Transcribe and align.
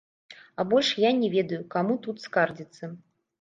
А 0.61 0.63
больш 0.71 0.89
я 1.03 1.11
не 1.19 1.29
ведаю, 1.35 1.59
каму 1.77 1.99
тут 2.07 2.25
скардзіцца. 2.25 2.83